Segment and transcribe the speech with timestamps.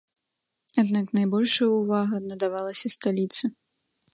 [0.83, 3.43] Аднак найбольшая ўвага надавалася сталіцы.